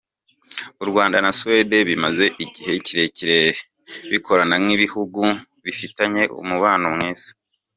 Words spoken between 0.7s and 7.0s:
U Rwanda na Suède bimaze igihe kirekire bikorana nk’ibihugu bifitanye umubano